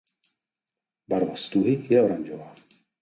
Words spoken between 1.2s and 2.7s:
stuhy je oranžová.